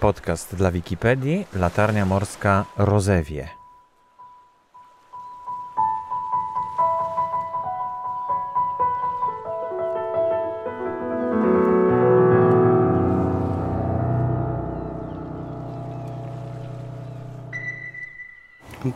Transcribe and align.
Podcast 0.00 0.56
dla 0.56 0.70
Wikipedii 0.70 1.46
Latarnia 1.54 2.06
Morska 2.06 2.64
Rozewie. 2.76 3.48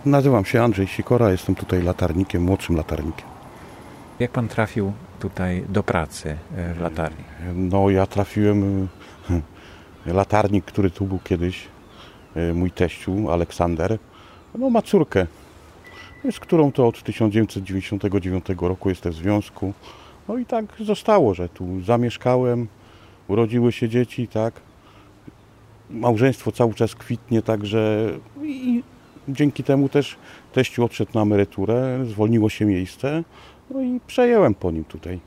Nazywam 0.05 0.45
się 0.45 0.63
Andrzej 0.63 0.87
Sikora, 0.87 1.31
jestem 1.31 1.55
tutaj 1.55 1.83
latarnikiem, 1.83 2.43
młodszym 2.43 2.77
latarnikiem. 2.77 3.27
Jak 4.19 4.31
pan 4.31 4.49
trafił 4.49 4.93
tutaj 5.21 5.65
do 5.69 5.83
pracy 5.83 6.37
e, 6.57 6.75
w 6.75 6.81
latarni? 6.81 7.25
No 7.55 7.91
ja 7.91 8.07
trafiłem, 8.07 8.89
latarnik, 10.07 10.65
który 10.65 10.91
tu 10.91 11.05
był 11.05 11.19
kiedyś, 11.25 11.69
y, 12.37 12.55
mój 12.55 12.71
teściu 12.71 13.31
Aleksander, 13.31 13.99
no 14.55 14.71
ma 14.71 14.83
córkę, 14.83 15.27
z 16.31 16.41
którą 16.41 16.73
to 16.73 16.87
od 16.87 17.03
1999 17.03 18.47
roku 18.61 18.89
jestem 18.89 19.13
w 19.13 19.17
związku. 19.17 19.73
No 20.29 20.39
i 20.39 20.47
tak 20.47 20.65
zostało, 20.81 21.35
że 21.35 21.49
tu 21.49 21.81
zamieszkałem, 21.81 22.69
urodziły 23.29 23.73
się 23.73 23.89
dzieci, 23.89 24.29
tak. 24.29 24.55
Małżeństwo 25.91 26.53
cały 26.53 26.75
czas 26.75 26.95
kwitnie, 26.95 27.43
także 27.43 28.11
i 28.43 28.83
dzięki 29.29 29.65
temu 29.65 29.89
też 29.89 30.17
teściu 30.53 30.85
odszedł 30.85 31.11
na 31.15 31.23
emeryturę, 31.23 32.05
zwolniło 32.05 32.49
się 32.49 32.65
miejsce, 32.65 33.25
no 33.71 33.83
i 33.83 34.01
przejęłem 34.07 34.55
po 34.55 34.71
nim 34.71 34.85
tutaj 34.85 35.21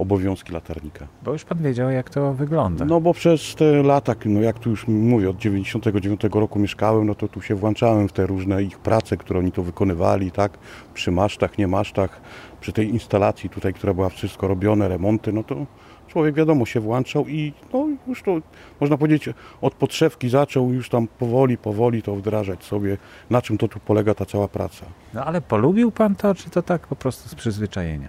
obowiązki 0.00 0.52
latarnika. 0.52 1.06
Bo 1.22 1.32
już 1.32 1.44
pan 1.44 1.58
wiedział, 1.58 1.90
jak 1.90 2.10
to 2.10 2.34
wygląda. 2.34 2.84
No 2.84 3.00
bo 3.00 3.14
przez 3.14 3.54
te 3.54 3.82
lata, 3.82 4.14
no 4.24 4.40
jak 4.40 4.58
tu 4.58 4.70
już 4.70 4.88
mówię, 4.88 5.30
od 5.30 5.36
99 5.36 6.20
roku 6.32 6.58
mieszkałem, 6.58 7.06
no 7.06 7.14
to 7.14 7.28
tu 7.28 7.42
się 7.42 7.54
włączałem 7.54 8.08
w 8.08 8.12
te 8.12 8.26
różne 8.26 8.62
ich 8.62 8.78
prace, 8.78 9.16
które 9.16 9.38
oni 9.38 9.52
tu 9.52 9.62
wykonywali, 9.62 10.30
tak, 10.30 10.58
przy 10.94 11.10
masztach, 11.10 11.58
nie 11.58 11.68
masztach, 11.68 12.20
przy 12.60 12.72
tej 12.72 12.88
instalacji 12.88 13.50
tutaj, 13.50 13.74
która 13.74 13.94
była 13.94 14.08
wszystko 14.08 14.48
robione, 14.48 14.88
remonty, 14.88 15.32
no 15.32 15.44
to 15.44 15.66
człowiek 16.08 16.34
wiadomo 16.34 16.66
się 16.66 16.80
włączał 16.80 17.28
i 17.28 17.52
no 17.72 17.88
już 18.06 18.22
to, 18.22 18.40
można 18.80 18.96
powiedzieć, 18.96 19.34
od 19.60 19.74
podszewki 19.74 20.28
zaczął 20.28 20.72
już 20.72 20.88
tam 20.88 21.06
powoli, 21.06 21.58
powoli 21.58 22.02
to 22.02 22.16
wdrażać 22.16 22.64
sobie, 22.64 22.96
na 23.30 23.42
czym 23.42 23.58
to 23.58 23.68
tu 23.68 23.80
polega 23.80 24.14
ta 24.14 24.26
cała 24.26 24.48
praca. 24.48 24.86
No 25.14 25.24
ale 25.24 25.40
polubił 25.40 25.90
pan 25.90 26.14
to, 26.14 26.34
czy 26.34 26.50
to 26.50 26.62
tak 26.62 26.86
po 26.86 26.96
prostu 26.96 27.28
z 27.28 27.34
przyzwyczajenia? 27.34 28.08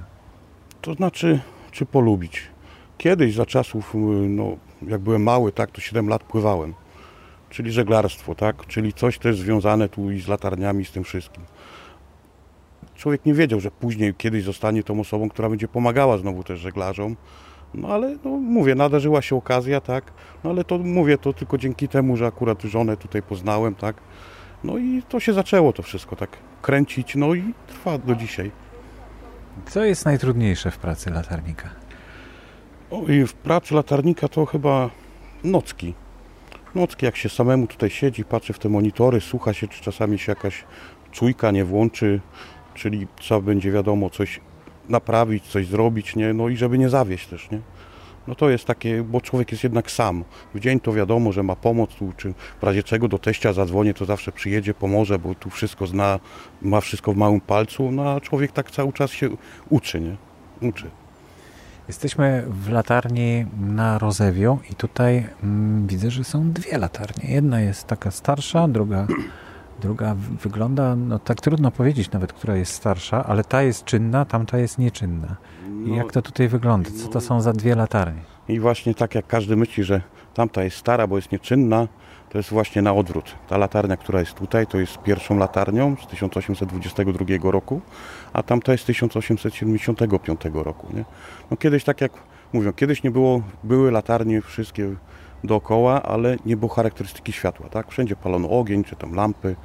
To 0.82 0.94
znaczy, 0.94 1.40
czy 1.72 1.86
polubić. 1.86 2.42
Kiedyś 2.98 3.36
za 3.36 3.46
czasów, 3.46 3.96
y, 3.96 3.98
no, 4.30 4.58
jak 4.88 5.02
byłem 5.02 5.24
mały, 5.24 5.52
tak, 5.52 5.72
to 5.72 5.82
7 5.82 6.08
lat 6.08 6.24
pływałem. 6.24 6.74
Czyli 7.50 7.72
żeglarstwo, 7.72 8.36
tak, 8.36 8.66
czyli 8.66 8.94
coś 8.94 9.18
też 9.18 9.38
związane 9.38 9.90
tu 9.90 10.12
i 10.12 10.22
z 10.22 10.28
latarniami, 10.28 10.86
z 10.86 10.92
tym 10.92 11.04
wszystkim. 11.04 11.44
Człowiek 12.96 13.26
nie 13.26 13.34
wiedział, 13.34 13.60
że 13.60 13.72
później 13.72 14.14
kiedyś 14.14 14.44
zostanie 14.44 14.84
tą 14.84 15.00
osobą, 15.00 15.30
która 15.30 15.50
będzie 15.50 15.68
pomagała 15.68 16.18
znowu 16.18 16.44
też 16.44 16.60
żeglarzom. 16.60 17.16
No 17.74 17.88
ale 17.88 18.18
no, 18.24 18.30
mówię, 18.32 18.76
nadarzyła 18.76 19.22
się 19.22 19.36
okazja, 19.36 19.82
tak, 19.82 20.14
no 20.44 20.50
ale 20.50 20.64
to 20.64 20.78
mówię, 20.78 21.18
to 21.18 21.34
tylko 21.34 21.58
dzięki 21.58 21.88
temu, 21.88 22.18
że 22.18 22.28
akurat 22.28 22.62
żonę 22.62 22.98
tutaj 22.98 23.22
poznałem, 23.22 23.76
tak. 23.76 23.96
No 24.64 24.78
i 24.78 25.04
to 25.10 25.20
się 25.20 25.34
zaczęło 25.34 25.74
to 25.74 25.84
wszystko 25.84 26.16
tak 26.16 26.30
kręcić, 26.62 27.16
no 27.16 27.34
i 27.34 27.54
trwa 27.68 27.98
do 27.98 28.16
dzisiaj. 28.16 28.52
Co 29.66 29.86
jest 29.86 30.06
najtrudniejsze 30.06 30.72
w 30.72 30.78
pracy 30.78 31.10
latarnika? 31.10 31.70
W 33.28 33.34
pracy 33.34 33.76
latarnika 33.76 34.28
to 34.28 34.46
chyba 34.46 34.90
nocki. 35.44 35.94
Nocki, 36.76 37.06
jak 37.06 37.18
się 37.18 37.30
samemu 37.30 37.68
tutaj 37.68 37.90
siedzi, 37.90 38.26
patrzy 38.26 38.54
w 38.54 38.60
te 38.60 38.70
monitory, 38.70 39.22
słucha 39.22 39.54
się, 39.54 39.68
czy 39.68 39.84
czasami 39.84 40.20
się 40.20 40.32
jakaś 40.32 40.64
czujka 41.12 41.52
nie 41.52 41.66
włączy, 41.66 42.22
czyli 42.74 43.08
trzeba 43.16 43.42
będzie 43.42 43.72
wiadomo 43.72 44.10
coś 44.10 44.40
naprawić, 44.90 45.48
coś 45.48 45.68
zrobić, 45.68 46.16
nie? 46.16 46.34
No 46.34 46.50
i 46.50 46.58
żeby 46.58 46.78
nie 46.78 46.90
zawieść 46.90 47.28
też, 47.28 47.52
nie? 47.52 47.62
No 48.28 48.36
to 48.36 48.50
jest 48.50 48.66
takie, 48.66 49.04
bo 49.04 49.22
człowiek 49.22 49.52
jest 49.52 49.64
jednak 49.64 49.92
sam. 49.92 50.24
W 50.56 50.60
dzień 50.60 50.80
to 50.80 50.94
wiadomo, 50.94 51.32
że 51.32 51.44
ma 51.44 51.56
pomoc 51.56 51.96
tu, 51.96 52.14
czy 52.18 52.34
w 52.62 52.64
razie 52.64 52.84
czego 52.84 53.08
do 53.08 53.20
teścia 53.20 53.54
zadzwonię, 53.54 53.94
to 53.94 54.06
zawsze 54.06 54.32
przyjedzie, 54.32 54.74
pomoże, 54.74 55.20
bo 55.20 55.36
tu 55.36 55.50
wszystko 55.50 55.88
zna, 55.88 56.20
ma 56.62 56.82
wszystko 56.82 57.14
w 57.14 57.18
małym 57.18 57.42
palcu, 57.42 57.92
no 57.92 58.12
a 58.12 58.20
człowiek 58.20 58.52
tak 58.52 58.72
cały 58.72 58.94
czas 58.94 59.12
się 59.12 59.30
uczy, 59.70 60.02
nie? 60.02 60.16
Uczy. 60.70 60.90
Jesteśmy 61.88 62.46
w 62.50 62.70
latarni 62.70 63.46
na 63.60 64.00
Rozewiu 64.00 64.60
i 64.72 64.76
tutaj 64.76 65.28
mm, 65.44 65.88
widzę, 65.88 66.12
że 66.12 66.24
są 66.24 66.52
dwie 66.52 66.78
latarnie. 66.78 67.34
Jedna 67.34 67.62
jest 67.62 67.88
taka 67.88 68.12
starsza, 68.12 68.68
druga, 68.68 69.08
druga 69.82 70.16
wygląda, 70.44 70.96
no 70.96 71.20
tak 71.20 71.42
trudno 71.42 71.72
powiedzieć 71.72 72.12
nawet, 72.12 72.34
która 72.34 72.56
jest 72.56 72.74
starsza, 72.74 73.26
ale 73.26 73.44
ta 73.44 73.64
jest 73.64 73.86
czynna, 73.86 74.26
tamta 74.26 74.58
jest 74.58 74.78
nieczynna. 74.78 75.36
Jak 75.86 76.12
to 76.12 76.22
tutaj 76.22 76.48
wygląda? 76.48 76.90
Co 76.92 77.08
to 77.08 77.22
są 77.22 77.42
za 77.42 77.54
dwie 77.54 77.76
latarnie? 77.76 78.22
I 78.48 78.60
właśnie 78.60 78.96
tak 78.96 79.16
jak 79.16 79.28
każdy 79.28 79.56
myśli, 79.56 79.84
że 79.84 80.02
tamta 80.34 80.64
jest 80.64 80.78
stara, 80.78 81.08
bo 81.08 81.16
jest 81.16 81.32
nieczynna, 81.32 81.88
to 82.30 82.38
jest 82.38 82.50
właśnie 82.50 82.82
na 82.82 82.94
odwrót. 82.94 83.36
Ta 83.48 83.58
latarnia, 83.58 83.98
która 83.98 84.20
jest 84.20 84.34
tutaj, 84.34 84.68
to 84.68 84.80
jest 84.80 84.98
pierwszą 84.98 85.38
latarnią 85.38 85.96
z 86.04 86.08
1822 86.08 87.52
roku, 87.52 87.82
a 88.34 88.44
tamta 88.44 88.72
jest 88.72 88.84
z 88.84 88.88
1875 88.88 90.42
roku. 90.54 90.88
Nie? 90.94 91.06
No 91.52 91.58
kiedyś, 91.58 91.84
tak 91.84 92.02
jak 92.02 92.12
mówią, 92.54 92.74
kiedyś 92.74 93.04
nie 93.04 93.12
było, 93.12 93.42
były 93.64 93.92
latarnie 93.92 94.42
wszystkie 94.42 94.96
dookoła, 95.44 96.04
ale 96.04 96.38
nie 96.46 96.58
było 96.58 96.74
charakterystyki 96.74 97.32
światła. 97.32 97.70
Tak? 97.70 97.92
Wszędzie 97.92 98.16
palono 98.16 98.50
ogień, 98.50 98.84
czy 98.84 98.96
tam 98.96 99.14
lampy. 99.14 99.56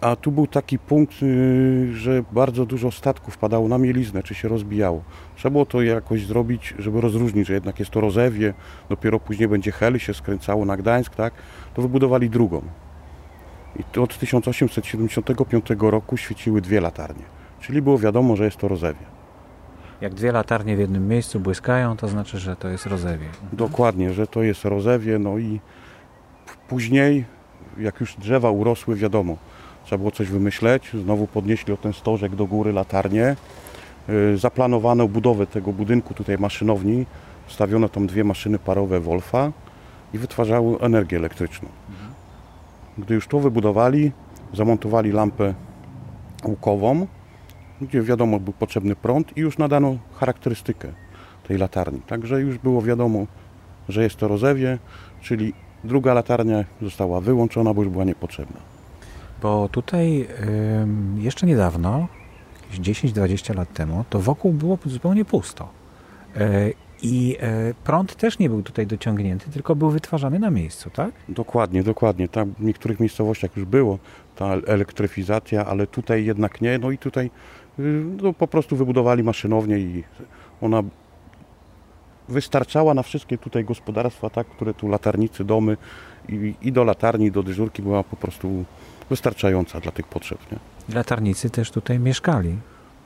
A 0.00 0.16
tu 0.16 0.32
był 0.32 0.46
taki 0.46 0.78
punkt, 0.78 1.22
yy, 1.22 1.94
że 1.94 2.24
bardzo 2.32 2.66
dużo 2.66 2.90
statków 2.90 3.38
padało 3.38 3.68
na 3.68 3.78
mieliznę, 3.78 4.22
czy 4.22 4.34
się 4.34 4.48
rozbijało. 4.48 5.02
Trzeba 5.36 5.52
było 5.52 5.66
to 5.66 5.82
jakoś 5.82 6.26
zrobić, 6.26 6.74
żeby 6.78 7.00
rozróżnić, 7.00 7.46
że 7.46 7.54
jednak 7.54 7.78
jest 7.78 7.90
to 7.90 8.00
Rozewie, 8.00 8.54
dopiero 8.88 9.20
później 9.20 9.48
będzie 9.48 9.72
Hel 9.72 9.98
się 9.98 10.14
skręcało 10.14 10.64
na 10.64 10.76
Gdańsk, 10.76 11.14
tak? 11.14 11.34
To 11.74 11.82
wybudowali 11.82 12.30
drugą. 12.30 12.62
I 13.76 13.84
to 13.84 14.02
od 14.02 14.18
1875 14.18 15.66
roku 15.78 16.16
świeciły 16.16 16.60
dwie 16.60 16.80
latarnie. 16.80 17.22
Czyli 17.60 17.82
było 17.82 17.98
wiadomo, 17.98 18.36
że 18.36 18.44
jest 18.44 18.56
to 18.56 18.68
Rozewie. 18.68 19.18
Jak 20.00 20.14
dwie 20.14 20.32
latarnie 20.32 20.76
w 20.76 20.78
jednym 20.78 21.08
miejscu 21.08 21.40
błyskają, 21.40 21.96
to 21.96 22.08
znaczy, 22.08 22.38
że 22.38 22.56
to 22.56 22.68
jest 22.68 22.86
Rozewie. 22.86 23.26
Dokładnie, 23.52 24.12
że 24.12 24.26
to 24.26 24.42
jest 24.42 24.64
Rozewie, 24.64 25.18
no 25.18 25.38
i 25.38 25.60
później, 26.68 27.24
jak 27.78 28.00
już 28.00 28.16
drzewa 28.16 28.50
urosły, 28.50 28.96
wiadomo, 28.96 29.36
trzeba 29.88 29.98
było 29.98 30.10
coś 30.10 30.28
wymyśleć. 30.28 30.90
Znowu 31.02 31.26
podnieśli 31.26 31.72
o 31.72 31.76
ten 31.76 31.92
stożek 31.92 32.36
do 32.36 32.46
góry 32.46 32.72
latarnię. 32.72 33.36
Yy, 34.08 34.38
Zaplanowano 34.38 35.08
budowę 35.08 35.46
tego 35.46 35.72
budynku, 35.72 36.14
tutaj 36.14 36.38
maszynowni. 36.38 37.06
Wstawiono 37.46 37.88
tam 37.88 38.06
dwie 38.06 38.24
maszyny 38.24 38.58
parowe 38.58 39.00
Wolfa 39.00 39.52
i 40.14 40.18
wytwarzały 40.18 40.80
energię 40.80 41.16
elektryczną. 41.16 41.68
Gdy 42.98 43.14
już 43.14 43.28
to 43.28 43.40
wybudowali, 43.40 44.12
zamontowali 44.54 45.12
lampę 45.12 45.54
łukową, 46.44 47.06
gdzie 47.80 48.02
wiadomo 48.02 48.40
był 48.40 48.52
potrzebny 48.52 48.96
prąd 48.96 49.36
i 49.36 49.40
już 49.40 49.58
nadano 49.58 49.96
charakterystykę 50.14 50.88
tej 51.48 51.58
latarni. 51.58 52.00
Także 52.00 52.40
już 52.40 52.58
było 52.58 52.82
wiadomo, 52.82 53.26
że 53.88 54.02
jest 54.02 54.16
to 54.16 54.28
rozewie, 54.28 54.78
czyli 55.20 55.52
druga 55.84 56.14
latarnia 56.14 56.64
została 56.82 57.20
wyłączona, 57.20 57.74
bo 57.74 57.82
już 57.82 57.92
była 57.92 58.04
niepotrzebna. 58.04 58.77
Bo 59.42 59.68
tutaj 59.68 60.28
jeszcze 61.16 61.46
niedawno, 61.46 62.08
jakieś 62.70 63.02
10-20 63.12 63.56
lat 63.56 63.72
temu, 63.72 64.04
to 64.10 64.20
wokół 64.20 64.52
było 64.52 64.78
zupełnie 64.86 65.24
pusto. 65.24 65.68
E, 66.36 66.70
I 67.02 67.36
e, 67.40 67.74
prąd 67.84 68.16
też 68.16 68.38
nie 68.38 68.48
był 68.48 68.62
tutaj 68.62 68.86
dociągnięty, 68.86 69.50
tylko 69.50 69.76
był 69.76 69.90
wytwarzany 69.90 70.38
na 70.38 70.50
miejscu, 70.50 70.90
tak? 70.90 71.10
Dokładnie, 71.28 71.82
dokładnie. 71.82 72.28
Tam 72.28 72.54
w 72.58 72.62
niektórych 72.62 73.00
miejscowościach 73.00 73.56
już 73.56 73.64
było 73.64 73.98
ta 74.36 74.46
elektryfizacja, 74.54 75.66
ale 75.66 75.86
tutaj 75.86 76.24
jednak 76.24 76.60
nie. 76.60 76.78
No 76.78 76.90
i 76.90 76.98
tutaj 76.98 77.30
y, 77.78 78.04
no, 78.22 78.32
po 78.32 78.48
prostu 78.48 78.76
wybudowali 78.76 79.22
maszynownię 79.22 79.78
i 79.78 80.04
ona 80.60 80.82
wystarczała 82.28 82.94
na 82.94 83.02
wszystkie 83.02 83.38
tutaj 83.38 83.64
gospodarstwa, 83.64 84.30
tak, 84.30 84.46
które 84.46 84.74
tu 84.74 84.88
latarnicy, 84.88 85.44
domy 85.44 85.76
i, 86.28 86.54
i 86.62 86.72
do 86.72 86.84
latarni, 86.84 87.30
do 87.30 87.42
dyżurki 87.42 87.82
była 87.82 88.04
po 88.04 88.16
prostu 88.16 88.64
wystarczająca 89.10 89.80
dla 89.80 89.92
tych 89.92 90.06
potrzeb. 90.06 90.38
Nie? 90.52 90.58
Latarnicy 90.94 91.50
też 91.50 91.70
tutaj 91.70 91.98
mieszkali. 91.98 92.56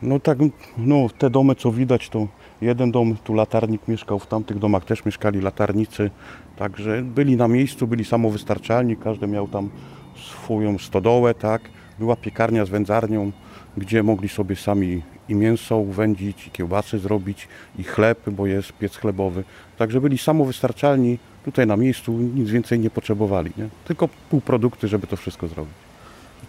No 0.02 0.20
tak, 0.20 0.38
no 0.78 1.08
te 1.18 1.30
domy 1.30 1.54
co 1.54 1.72
widać 1.72 2.08
to 2.08 2.28
jeden 2.60 2.92
dom, 2.92 3.16
tu 3.24 3.34
latarnik 3.34 3.88
mieszkał, 3.88 4.18
w 4.18 4.26
tamtych 4.26 4.58
domach 4.58 4.84
też 4.84 5.04
mieszkali 5.04 5.40
latarnicy, 5.40 6.10
także 6.56 7.02
byli 7.02 7.36
na 7.36 7.48
miejscu, 7.48 7.86
byli 7.86 8.04
samowystarczalni, 8.04 8.96
każdy 8.96 9.26
miał 9.26 9.48
tam 9.48 9.70
swoją 10.16 10.78
stodołę, 10.78 11.34
tak, 11.34 11.62
była 11.98 12.16
piekarnia 12.16 12.64
z 12.64 12.68
wędzarnią, 12.68 13.32
gdzie 13.76 14.02
mogli 14.02 14.28
sobie 14.28 14.56
sami 14.56 15.02
i 15.28 15.34
mięso 15.34 15.76
uwędzić, 15.76 16.46
i 16.46 16.50
kiełbasy 16.50 16.98
zrobić, 16.98 17.48
i 17.78 17.84
chleb, 17.84 18.30
bo 18.30 18.46
jest 18.46 18.72
piec 18.72 18.96
chlebowy, 18.96 19.44
także 19.78 20.00
byli 20.00 20.18
samowystarczalni, 20.18 21.18
tutaj 21.44 21.66
na 21.66 21.76
miejscu 21.76 22.12
nic 22.12 22.50
więcej 22.50 22.78
nie 22.78 22.90
potrzebowali. 22.90 23.50
Nie? 23.56 23.68
Tylko 23.84 24.08
półprodukty, 24.30 24.88
żeby 24.88 25.06
to 25.06 25.16
wszystko 25.16 25.48
zrobić. 25.48 25.81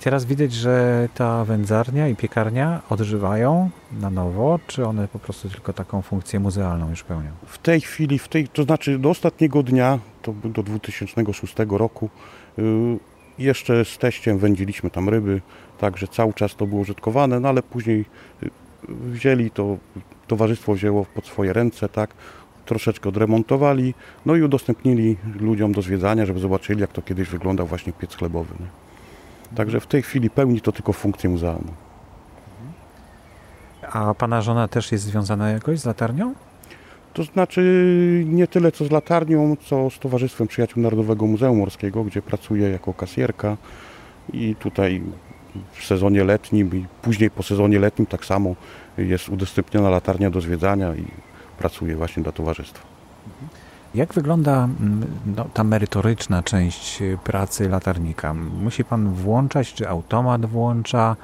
Teraz 0.03 0.25
widać, 0.25 0.53
że 0.53 1.07
ta 1.15 1.45
wędzarnia 1.45 2.07
i 2.07 2.15
piekarnia 2.15 2.81
odżywają 2.89 3.69
na 3.91 4.09
nowo, 4.09 4.59
czy 4.67 4.85
one 4.85 5.07
po 5.07 5.19
prostu 5.19 5.49
tylko 5.49 5.73
taką 5.73 6.01
funkcję 6.01 6.39
muzealną 6.39 6.89
już 6.89 7.03
pełnią? 7.03 7.29
W 7.45 7.57
tej 7.57 7.81
chwili, 7.81 8.19
w 8.19 8.27
tej, 8.27 8.47
to 8.47 8.63
znaczy 8.63 8.99
do 8.99 9.09
ostatniego 9.09 9.63
dnia, 9.63 9.99
to 10.21 10.33
do 10.43 10.63
2006 10.63 11.55
roku, 11.69 12.09
yy, 12.57 12.63
jeszcze 13.39 13.85
z 13.85 13.97
teściem 13.97 14.37
wędziliśmy 14.37 14.89
tam 14.89 15.09
ryby, 15.09 15.41
także 15.79 16.07
cały 16.07 16.33
czas 16.33 16.55
to 16.55 16.67
było 16.67 16.81
użytkowane, 16.81 17.39
no 17.39 17.49
ale 17.49 17.63
później 17.63 18.05
yy, 18.41 18.49
wzięli 18.89 19.51
to, 19.51 19.77
towarzystwo 20.27 20.73
wzięło 20.73 21.05
pod 21.05 21.25
swoje 21.25 21.53
ręce, 21.53 21.89
tak, 21.89 22.13
troszeczkę 22.65 23.09
odremontowali, 23.09 23.93
no 24.25 24.35
i 24.35 24.41
udostępnili 24.41 25.17
ludziom 25.39 25.71
do 25.71 25.81
zwiedzania, 25.81 26.25
żeby 26.25 26.39
zobaczyli, 26.39 26.81
jak 26.81 26.91
to 26.91 27.01
kiedyś 27.01 27.29
wyglądał 27.29 27.67
właśnie 27.67 27.93
piec 27.93 28.15
chlebowy. 28.15 28.53
Nie? 28.59 28.82
Także 29.55 29.79
w 29.79 29.87
tej 29.87 30.01
chwili 30.01 30.29
pełni 30.29 30.61
to 30.61 30.71
tylko 30.71 30.93
funkcję 30.93 31.29
muzealną. 31.29 31.73
A 33.91 34.13
pana 34.13 34.41
żona 34.41 34.67
też 34.67 34.91
jest 34.91 35.03
związana 35.03 35.49
jakoś 35.49 35.79
z 35.79 35.85
latarnią? 35.85 36.33
To 37.13 37.23
znaczy 37.23 38.23
nie 38.27 38.47
tyle 38.47 38.71
co 38.71 38.85
z 38.85 38.91
latarnią, 38.91 39.55
co 39.65 39.89
z 39.89 39.99
Towarzystwem 39.99 40.47
Przyjaciół 40.47 40.83
Narodowego 40.83 41.27
Muzeum 41.27 41.57
Morskiego, 41.57 42.03
gdzie 42.03 42.21
pracuje 42.21 42.69
jako 42.69 42.93
kasjerka 42.93 43.57
i 44.33 44.55
tutaj 44.55 45.01
w 45.73 45.85
sezonie 45.85 46.23
letnim 46.23 46.75
i 46.75 46.85
później 47.01 47.29
po 47.31 47.43
sezonie 47.43 47.79
letnim 47.79 48.05
tak 48.05 48.25
samo 48.25 48.55
jest 48.97 49.29
udostępniona 49.29 49.89
latarnia 49.89 50.29
do 50.29 50.41
zwiedzania 50.41 50.95
i 50.95 51.05
pracuje 51.57 51.95
właśnie 51.95 52.23
dla 52.23 52.31
towarzystwa. 52.31 52.93
Jak 53.95 54.13
wygląda 54.13 54.63
mm, 54.63 55.05
no, 55.25 55.45
ta 55.53 55.63
merytoryczna 55.63 56.43
część 56.43 57.03
pracy 57.23 57.69
latarnika? 57.69 58.33
Musi 58.33 58.83
pan 58.83 59.13
włączać, 59.13 59.73
czy 59.73 59.89
automat 59.89 60.45
włącza 60.45 61.15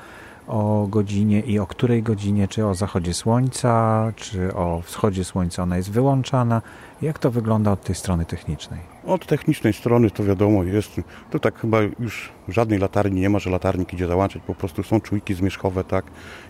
o 0.48 0.88
godzinie 0.90 1.40
i 1.40 1.60
o 1.60 1.68
której 1.68 2.04
godzinie, 2.04 2.48
czy 2.48 2.66
o 2.66 2.76
zachodzie 2.76 3.14
słońca, 3.14 4.12
czy 4.16 4.54
o 4.54 4.82
wschodzie 4.82 5.24
słońca 5.24 5.64
ona 5.64 5.78
jest 5.78 5.92
wyłączana? 5.92 6.62
Jak 7.02 7.20
to 7.20 7.32
wygląda 7.32 7.72
od 7.72 7.84
tej 7.84 7.96
strony 7.96 8.26
technicznej? 8.26 8.80
Od 9.06 9.26
technicznej 9.26 9.74
strony 9.74 10.12
to 10.12 10.24
wiadomo 10.24 10.64
jest, 10.64 11.02
to 11.32 11.40
tak 11.40 11.60
chyba 11.60 11.78
już 12.00 12.30
żadnej 12.48 12.80
latarni 12.80 13.22
nie 13.22 13.30
ma, 13.30 13.40
że 13.40 13.50
latarnik 13.50 13.94
idzie 13.94 14.08
załączać, 14.08 14.42
po 14.48 14.56
prostu 14.56 14.84
są 14.84 15.02
czujki 15.02 15.34
zmierzchowe, 15.34 15.84
tak, 15.84 16.06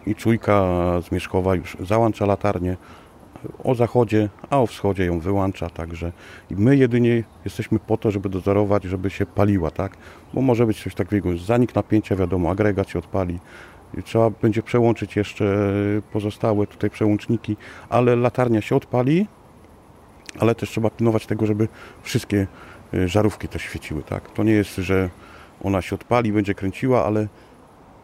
i 0.05 0.15
czujka 0.15 0.63
zmierzchowa 1.09 1.55
już 1.55 1.77
załącza 1.79 2.25
latarnię, 2.25 2.77
o 3.63 3.75
zachodzie, 3.75 4.29
a 4.49 4.59
o 4.59 4.67
wschodzie 4.67 5.05
ją 5.05 5.19
wyłącza, 5.19 5.69
także 5.69 6.11
my 6.49 6.77
jedynie 6.77 7.23
jesteśmy 7.45 7.79
po 7.79 7.97
to, 7.97 8.11
żeby 8.11 8.29
dozorować, 8.29 8.83
żeby 8.83 9.09
się 9.09 9.25
paliła, 9.25 9.71
tak? 9.71 9.97
Bo 10.33 10.41
może 10.41 10.65
być 10.65 10.83
coś 10.83 10.95
takiego, 10.95 11.37
zanik 11.37 11.75
napięcia, 11.75 12.15
wiadomo, 12.15 12.49
agregat 12.49 12.89
się 12.89 12.99
odpali, 12.99 13.39
trzeba 14.03 14.29
będzie 14.29 14.63
przełączyć 14.63 15.15
jeszcze 15.15 15.45
pozostałe 16.11 16.67
tutaj 16.67 16.89
przełączniki, 16.89 17.57
ale 17.89 18.15
latarnia 18.15 18.61
się 18.61 18.75
odpali, 18.75 19.27
ale 20.39 20.55
też 20.55 20.69
trzeba 20.69 20.89
pilnować 20.89 21.25
tego, 21.25 21.45
żeby 21.45 21.67
wszystkie 22.01 22.47
y, 22.93 23.07
żarówki 23.07 23.47
też 23.47 23.61
świeciły, 23.61 24.03
tak? 24.03 24.31
To 24.31 24.43
nie 24.43 24.51
jest, 24.51 24.75
że 24.75 25.09
ona 25.63 25.81
się 25.81 25.95
odpali, 25.95 26.33
będzie 26.33 26.53
kręciła, 26.53 27.05
ale 27.05 27.27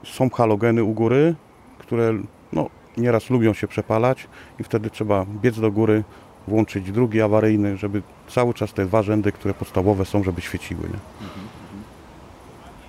są 0.04 0.30
halogeny 0.30 0.84
u 0.84 0.94
góry, 0.94 1.36
które 1.78 2.14
no, 2.54 2.70
nieraz 2.98 3.30
lubią 3.30 3.54
się 3.54 3.68
przepalać 3.68 4.28
i 4.60 4.64
wtedy 4.64 4.90
trzeba 4.90 5.26
biec 5.42 5.60
do 5.60 5.72
góry, 5.72 6.04
włączyć 6.48 6.92
drugi 6.92 7.22
awaryjny, 7.22 7.78
żeby 7.78 8.02
cały 8.28 8.54
czas 8.54 8.74
te 8.74 8.86
dwa 8.86 9.04
rzędy, 9.04 9.32
które 9.32 9.54
podstawowe 9.54 10.06
są, 10.06 10.24
żeby 10.24 10.42
świeciły. 10.42 10.82
Nie? 10.82 11.00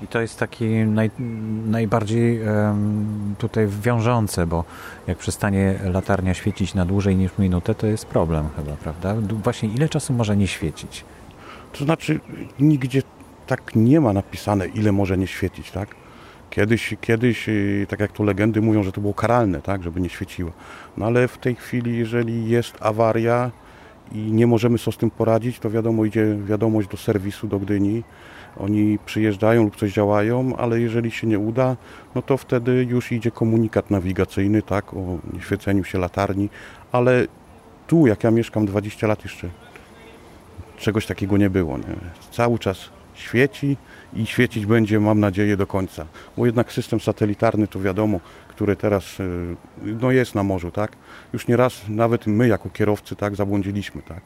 I 0.03 0.07
to 0.07 0.21
jest 0.21 0.39
taki 0.39 0.65
naj, 0.69 1.11
najbardziej 1.67 2.41
um, 2.41 3.35
tutaj 3.39 3.67
wiążące, 3.67 4.47
bo 4.47 4.65
jak 5.07 5.19
przestanie 5.19 5.79
latarnia 5.85 6.35
świecić 6.35 6.75
na 6.75 6.85
dłużej 6.85 7.17
niż 7.17 7.39
minutę, 7.39 7.75
to 7.75 7.87
jest 7.87 8.07
problem 8.07 8.49
chyba, 8.57 8.73
prawda? 8.73 9.15
Właśnie 9.45 9.69
ile 9.69 9.89
czasu 9.89 10.13
może 10.13 10.37
nie 10.37 10.47
świecić? 10.47 11.05
To 11.73 11.85
znaczy 11.85 12.21
nigdzie 12.61 13.03
tak 13.47 13.77
nie 13.77 14.01
ma 14.01 14.13
napisane, 14.13 14.67
ile 14.67 14.93
może 14.93 15.19
nie 15.19 15.27
świecić, 15.27 15.71
tak? 15.71 15.89
Kiedyś, 16.57 16.95
kiedyś, 17.01 17.49
y, 17.49 17.87
tak 17.89 18.01
jak 18.01 18.13
tu 18.13 18.25
legendy 18.25 18.61
mówią, 18.61 18.83
że 18.83 18.93
to 18.93 19.01
było 19.01 19.15
karalne, 19.15 19.63
tak, 19.63 19.83
żeby 19.83 20.01
nie 20.01 20.09
świeciło. 20.09 20.51
No 20.97 21.07
ale 21.07 21.29
w 21.29 21.39
tej 21.39 21.55
chwili, 21.55 21.99
jeżeli 21.99 22.49
jest 22.49 22.77
awaria 22.81 23.51
i 24.13 24.19
nie 24.19 24.47
możemy 24.47 24.79
sobie 24.79 24.95
z 24.95 24.99
tym 24.99 25.11
poradzić, 25.11 25.59
to 25.59 25.71
wiadomo, 25.71 26.05
idzie 26.05 26.37
wiadomość 26.45 26.89
do 26.89 26.97
serwisu, 26.97 27.47
do 27.47 27.59
Gdyni. 27.59 28.03
Oni 28.57 28.99
przyjeżdżają 29.07 29.65
lub 29.65 29.77
coś 29.77 29.93
działają, 29.93 30.57
ale 30.57 30.81
jeżeli 30.81 31.11
się 31.11 31.27
nie 31.27 31.39
uda, 31.39 31.77
no 32.15 32.23
to 32.23 32.37
wtedy 32.37 32.87
już 32.91 33.13
idzie 33.13 33.31
komunikat 33.31 33.91
nawigacyjny, 33.91 34.63
tak, 34.63 34.95
o 34.95 35.19
nieświeceniu 35.33 35.85
się 35.85 35.99
latarni, 35.99 36.49
ale 36.93 37.27
tu, 37.87 38.07
jak 38.07 38.25
ja 38.25 38.31
mieszkam 38.31 38.67
20 38.67 39.07
lat 39.07 39.23
jeszcze, 39.23 39.49
czegoś 40.77 41.07
takiego 41.07 41.37
nie 41.37 41.51
było. 41.51 41.79
Nie? 41.79 41.85
Cały 42.31 42.59
czas 42.59 42.96
świeci 43.19 43.77
i 44.15 44.27
świecić 44.27 44.67
będzie, 44.67 45.01
mam 45.01 45.21
nadzieję, 45.21 45.57
do 45.57 45.67
końca. 45.67 46.07
Bo 46.37 46.47
jednak 46.47 46.73
system 46.73 47.01
satelitarny, 47.01 47.69
to 47.69 47.81
wiadomo, 47.81 48.21
który 48.49 48.77
teraz 48.77 49.21
y, 49.21 49.57
no 49.85 50.11
jest 50.11 50.35
na 50.35 50.43
morzu, 50.43 50.71
tak? 50.71 50.93
Już 51.33 51.49
nieraz 51.49 51.89
nawet 51.89 52.27
my 52.27 52.49
jako 52.49 52.71
kierowcy 52.71 53.17
tak 53.17 53.37
zabłądziliśmy, 53.37 54.03
tak? 54.03 54.21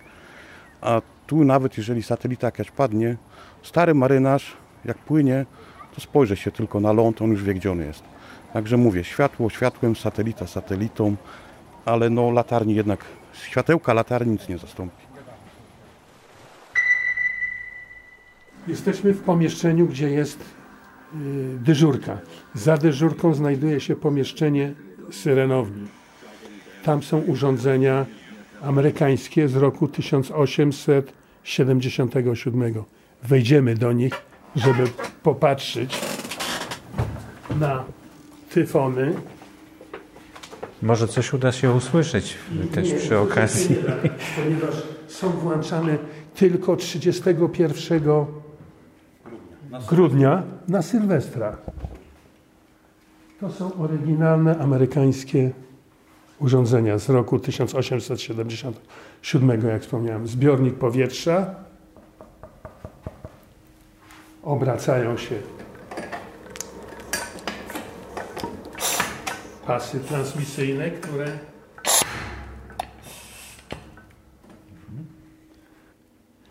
A 0.80 1.02
tu 1.26 1.44
nawet 1.44 1.78
jeżeli 1.78 2.02
satelita 2.02 2.46
jakaś 2.46 2.70
padnie, 2.70 3.16
stary 3.62 3.94
marynarz 3.94 4.56
jak 4.84 4.98
płynie, 4.98 5.46
to 5.94 6.00
spojrzy 6.00 6.36
się 6.36 6.50
tylko 6.50 6.80
na 6.80 6.92
ląd, 6.92 7.22
on 7.22 7.30
już 7.30 7.42
wie 7.42 7.54
gdzie 7.54 7.72
on 7.72 7.80
jest. 7.80 8.02
Także 8.52 8.76
mówię, 8.76 9.04
światło 9.04 9.50
światłem, 9.50 9.96
satelita 9.96 10.46
satelitą, 10.46 11.16
ale 11.84 12.10
no 12.10 12.30
latarni 12.30 12.74
jednak, 12.74 13.04
światełka 13.32 13.94
latarni 13.94 14.32
nic 14.32 14.48
nie 14.48 14.58
zastąpi. 14.58 15.09
Jesteśmy 18.68 19.12
w 19.12 19.20
pomieszczeniu, 19.20 19.86
gdzie 19.86 20.10
jest 20.10 20.40
y, 20.40 20.44
dyżurka. 21.58 22.18
Za 22.54 22.76
dyżurką 22.76 23.34
znajduje 23.34 23.80
się 23.80 23.96
pomieszczenie 23.96 24.72
syrenowni. 25.10 25.86
Tam 26.84 27.02
są 27.02 27.18
urządzenia 27.18 28.06
amerykańskie 28.62 29.48
z 29.48 29.56
roku 29.56 29.88
1877. 29.88 32.74
Wejdziemy 33.22 33.74
do 33.74 33.92
nich, 33.92 34.14
żeby 34.56 34.84
popatrzeć 35.22 36.00
na 37.60 37.84
tyfony. 38.50 39.14
Może 40.82 41.08
coś 41.08 41.32
uda 41.32 41.52
się 41.52 41.72
usłyszeć 41.72 42.36
też 42.74 42.92
przy 42.92 43.18
okazji. 43.18 43.76
Ponieważ 44.44 44.74
są 45.08 45.30
włączane 45.30 45.98
tylko 46.34 46.76
31 46.76 48.26
grudnia 49.88 50.42
na 50.68 50.82
Sylwestra. 50.82 51.56
To 53.40 53.52
są 53.52 53.74
oryginalne 53.74 54.58
amerykańskie 54.58 55.50
urządzenia 56.38 56.98
z 56.98 57.08
roku 57.08 57.38
1877, 57.38 59.68
jak 59.68 59.82
wspomniałem. 59.82 60.26
Zbiornik 60.26 60.74
powietrza. 60.74 61.54
Obracają 64.42 65.16
się 65.16 65.34
pasy 69.66 70.00
transmisyjne, 70.00 70.90
które 70.90 71.26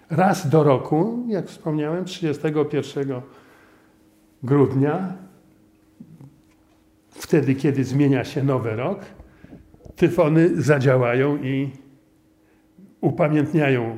raz 0.09 0.49
do 0.49 0.63
roku, 0.63 1.25
jak 1.27 1.47
wspomniałem, 1.47 2.05
31 2.05 3.21
grudnia, 4.43 5.13
wtedy, 7.09 7.55
kiedy 7.55 7.83
zmienia 7.83 8.23
się 8.23 8.43
nowy 8.43 8.75
rok, 8.75 8.99
tyfony 9.95 10.61
zadziałają 10.61 11.37
i 11.37 11.69
upamiętniają, 13.01 13.97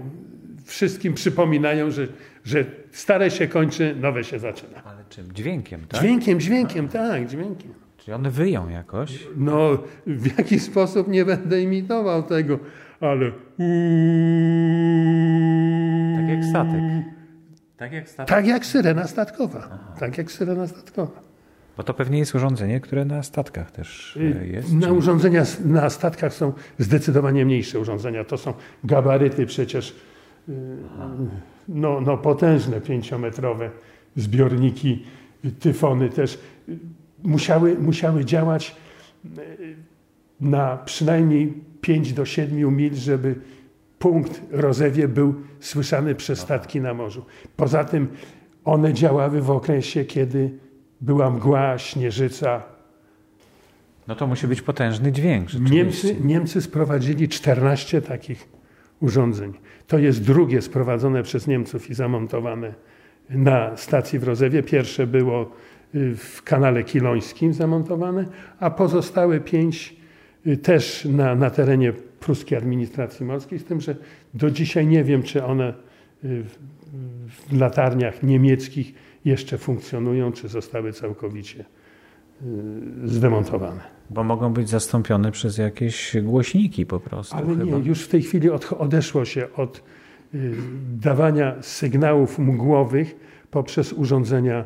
wszystkim 0.66 1.14
przypominają, 1.14 1.92
że, 1.92 2.08
że 2.44 2.66
stare 2.92 3.32
się 3.32 3.48
kończy, 3.48 3.96
nowe 4.02 4.24
się 4.24 4.40
zaczyna. 4.40 4.84
Ale 4.84 5.04
czym? 5.10 5.34
Dźwiękiem, 5.34 5.82
tak? 5.88 6.02
Dźwiękiem, 6.02 6.40
dźwiękiem, 6.40 6.88
tak, 6.88 7.28
dźwiękiem. 7.28 7.74
Czyli 7.98 8.14
one 8.14 8.32
wyją 8.32 8.70
jakoś? 8.70 9.28
No, 9.38 9.78
w 10.08 10.38
jaki 10.38 10.60
sposób 10.60 11.08
nie 11.08 11.26
będę 11.26 11.62
imitował 11.62 12.24
tego, 12.24 12.60
ale... 13.00 13.32
Tak 13.32 13.42
jak 16.32 16.46
statek. 16.46 16.82
Tak 17.78 17.92
jak 17.92 18.10
statek. 18.10 18.30
Tak 18.30 18.48
jak 18.48 18.66
syrena 18.66 19.08
statkowa. 19.08 19.60
Aha. 19.64 19.96
Tak 20.00 20.18
jak 20.18 20.32
syrena 20.32 20.68
statkowa. 20.68 21.22
Bo 21.78 21.84
to 21.84 21.94
pewnie 21.94 22.20
jest 22.20 22.36
urządzenie, 22.36 22.80
które 22.80 23.06
na 23.06 23.24
statkach 23.24 23.72
też 23.72 24.18
e, 24.42 24.48
jest. 24.48 24.74
Na 24.74 24.88
czy... 24.88 24.94
urządzenia 24.94 25.44
na 25.66 25.90
statkach 25.90 26.34
są 26.34 26.54
zdecydowanie 26.80 27.46
mniejsze 27.46 27.80
urządzenia. 27.80 28.24
To 28.24 28.38
są 28.38 28.54
gabaryty 28.84 29.46
przecież 29.46 29.96
no, 31.68 32.02
no 32.02 32.18
potężne 32.18 32.82
pięciometrowe 32.82 33.70
zbiorniki, 34.16 35.06
tyfony 35.60 36.10
też 36.10 36.40
musiały, 37.24 37.80
musiały 37.80 38.26
działać 38.26 38.76
na 40.42 40.78
przynajmniej 40.78 41.54
5 41.82 42.14
do 42.14 42.26
7 42.26 42.76
mil, 42.76 42.96
żeby 42.96 43.36
punkt 44.02 44.42
Rozewie 44.52 45.08
był 45.08 45.36
słyszany 45.60 46.16
przez 46.16 46.40
statki 46.40 46.82
na 46.82 46.94
morzu. 46.94 47.26
Poza 47.56 47.84
tym 47.84 48.08
one 48.66 48.94
działały 48.94 49.42
w 49.42 49.52
okresie, 49.52 50.06
kiedy 50.06 50.52
była 51.02 51.30
mgła, 51.30 51.78
śnieżyca. 51.78 52.64
No 54.08 54.16
to 54.16 54.28
musi 54.28 54.48
być 54.48 54.62
potężny 54.62 55.12
dźwięk. 55.12 55.50
Niemcy, 55.72 56.16
Niemcy 56.24 56.62
sprowadzili 56.62 57.30
14 57.30 58.02
takich 58.02 58.50
urządzeń. 59.00 59.54
To 59.88 59.98
jest 59.98 60.24
drugie 60.24 60.62
sprowadzone 60.62 61.24
przez 61.24 61.48
Niemców 61.48 61.90
i 61.90 61.94
zamontowane 61.94 62.74
na 63.30 63.78
stacji 63.78 64.20
w 64.20 64.24
Rozewie. 64.24 64.64
Pierwsze 64.64 65.08
było 65.08 65.52
y, 65.96 66.16
w 66.16 66.44
kanale 66.44 66.84
Kilońskim 66.84 67.54
zamontowane, 67.54 68.26
a 68.60 68.70
pozostałe 68.70 69.40
pięć 69.40 69.96
y, 70.48 70.58
też 70.58 71.06
na, 71.06 71.36
na 71.36 71.50
terenie 71.50 71.94
pruskiej 72.22 72.58
administracji 72.58 73.26
morskiej, 73.26 73.60
z 73.60 73.66
tym, 73.66 73.82
że 73.82 73.96
do 74.34 74.52
dzisiaj 74.52 74.88
nie 74.88 75.04
wiem, 75.04 75.24
czy 75.24 75.44
one 75.44 75.74
y, 76.24 76.44
w 77.30 77.60
latarniach 77.60 78.24
niemieckich 78.24 78.94
jeszcze 79.26 79.58
funkcjonują, 79.58 80.32
czy 80.32 80.48
zostały 80.48 80.94
całkowicie 80.94 81.66
zdemontowane. 83.04 83.82
Bo 84.10 84.24
mogą 84.24 84.54
być 84.54 84.70
zastąpione 84.70 85.32
przez 85.32 85.58
jakieś 85.58 86.16
głośniki 86.24 86.86
po 86.86 87.00
prostu. 87.00 87.36
Ale 87.36 87.48
chyba. 87.48 87.64
nie, 87.64 87.72
już 87.72 88.02
w 88.02 88.08
tej 88.08 88.22
chwili 88.22 88.50
od, 88.50 88.74
odeszło 88.74 89.26
się 89.26 89.54
od 89.56 89.84
y, 90.34 90.54
dawania 91.02 91.56
sygnałów 91.62 92.40
mgłowych 92.40 93.16
poprzez 93.52 93.94
urządzenia. 93.94 94.66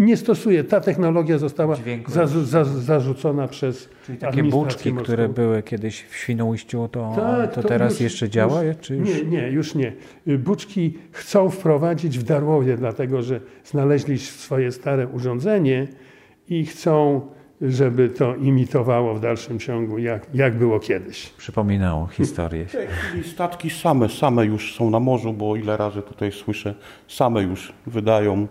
Nie, 0.00 0.16
stosuje. 0.16 0.64
Ta 0.64 0.80
technologia 0.80 1.38
została 1.38 1.76
za, 2.08 2.26
za, 2.26 2.64
zarzucona 2.64 3.48
przez. 3.48 3.88
Czyli 4.06 4.18
takie 4.18 4.42
buczki, 4.42 4.92
morską. 4.92 5.04
które 5.04 5.28
były 5.28 5.62
kiedyś 5.62 6.02
w 6.02 6.16
Świnoujściu, 6.16 6.88
to, 6.88 7.12
tak, 7.16 7.54
to, 7.54 7.62
to 7.62 7.68
teraz 7.68 7.92
już, 7.92 8.00
jeszcze 8.00 8.28
działa? 8.28 8.62
Już, 8.62 8.76
czy 8.80 8.96
już... 8.96 9.08
Nie, 9.08 9.24
nie, 9.24 9.50
już 9.50 9.74
nie. 9.74 9.92
Buczki 10.26 10.98
chcą 11.12 11.50
wprowadzić 11.50 12.18
w 12.18 12.22
Darłowie, 12.22 12.76
dlatego 12.76 13.22
że 13.22 13.40
znaleźli 13.64 14.18
swoje 14.18 14.72
stare 14.72 15.08
urządzenie 15.08 15.88
i 16.48 16.66
chcą, 16.66 17.20
żeby 17.60 18.08
to 18.08 18.36
imitowało 18.36 19.14
w 19.14 19.20
dalszym 19.20 19.58
ciągu, 19.58 19.98
jak, 19.98 20.26
jak 20.34 20.58
było 20.58 20.80
kiedyś. 20.80 21.30
Przypominało 21.30 22.06
historię. 22.06 22.64
Chwili 22.64 23.24
statki 23.24 23.70
same, 23.70 24.08
same 24.08 24.46
już 24.46 24.74
są 24.74 24.90
na 24.90 25.00
morzu, 25.00 25.32
bo 25.32 25.56
ile 25.56 25.76
razy 25.76 26.02
tutaj 26.02 26.32
słyszę, 26.32 26.74
same 27.08 27.42
już 27.42 27.72
wydają 27.86 28.46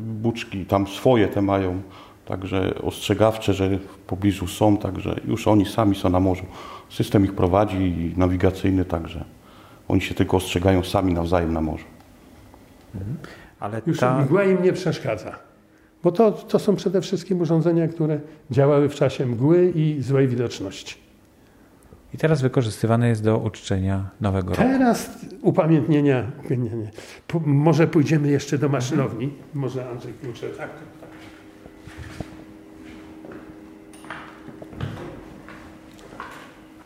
buczki, 0.00 0.66
tam 0.66 0.86
swoje 0.86 1.28
te 1.28 1.42
mają, 1.42 1.82
także 2.24 2.74
ostrzegawcze, 2.82 3.54
że 3.54 3.78
w 3.78 3.98
pobliżu 3.98 4.46
są, 4.46 4.76
także 4.76 5.20
już 5.28 5.48
oni 5.48 5.66
sami 5.66 5.94
są 5.94 6.10
na 6.10 6.20
morzu. 6.20 6.44
System 6.90 7.24
ich 7.24 7.34
prowadzi 7.34 8.14
nawigacyjny, 8.16 8.84
także 8.84 9.24
oni 9.88 10.00
się 10.00 10.14
tylko 10.14 10.36
ostrzegają 10.36 10.84
sami 10.84 11.14
nawzajem 11.14 11.52
na 11.52 11.60
morzu. 11.60 11.84
Mhm. 12.94 13.16
Ale 13.60 13.82
już 13.86 13.98
ta... 13.98 14.18
mgła 14.18 14.44
im 14.44 14.62
nie 14.62 14.72
przeszkadza. 14.72 15.36
Bo 16.02 16.12
to, 16.12 16.32
to 16.32 16.58
są 16.58 16.76
przede 16.76 17.00
wszystkim 17.00 17.40
urządzenia, 17.40 17.88
które 17.88 18.20
działały 18.50 18.88
w 18.88 18.94
czasie 18.94 19.26
mgły 19.26 19.72
i 19.74 20.02
złej 20.02 20.28
widoczności. 20.28 21.01
I 22.14 22.18
teraz 22.18 22.42
wykorzystywane 22.42 23.08
jest 23.08 23.24
do 23.24 23.38
uczczenia 23.38 24.10
Nowego 24.20 24.50
Roku. 24.50 24.62
Teraz 24.62 25.10
upamiętnienia. 25.42 26.30
może 27.46 27.86
pójdziemy 27.86 28.30
jeszcze 28.30 28.58
do 28.58 28.68
maszynowni. 28.68 29.32
Może 29.54 29.88
Andrzej 29.90 30.12
klucze. 30.14 30.46
Tak, 30.48 30.70
tak. 31.00 31.10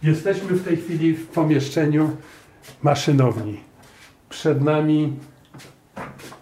Jesteśmy 0.03 0.49
w 0.49 0.65
tej 0.65 0.77
chwili 0.77 1.15
w 1.15 1.27
pomieszczeniu 1.27 2.11
maszynowni. 2.83 3.61
Przed 4.29 4.63
nami 4.63 5.17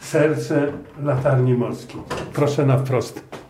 serce 0.01 0.73
latarni 1.03 1.55
morskiej. 1.55 2.01
Proszę 2.33 2.67
na 2.67 2.79
wprost. 2.79 3.44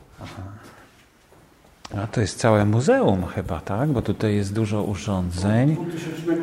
A 2.03 2.07
to 2.07 2.21
jest 2.21 2.39
całe 2.39 2.65
muzeum 2.65 3.27
chyba, 3.27 3.61
tak? 3.61 3.91
Bo 3.91 4.03
tutaj 4.03 4.35
jest 4.35 4.55
dużo 4.55 4.83
urządzeń, 4.83 5.77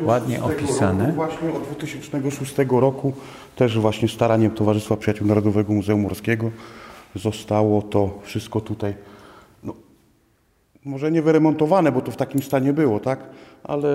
ładnie 0.02 0.42
opisane. 0.42 1.04
Roku, 1.06 1.16
właśnie 1.16 1.52
od 1.52 1.62
2006 1.62 2.54
roku 2.68 3.12
też 3.56 3.78
właśnie 3.78 4.08
staraniem 4.08 4.50
Towarzystwa 4.50 4.96
Przyjaciół 4.96 5.26
Narodowego 5.26 5.72
Muzeum 5.72 6.00
Morskiego 6.00 6.50
zostało 7.14 7.82
to 7.82 8.18
wszystko 8.22 8.60
tutaj 8.60 8.94
no, 9.62 9.74
może 10.84 11.12
nie 11.12 11.22
wyremontowane, 11.22 11.92
bo 11.92 12.00
to 12.00 12.10
w 12.10 12.16
takim 12.16 12.42
stanie 12.42 12.72
było, 12.72 13.00
tak? 13.00 13.20
Ale 13.64 13.88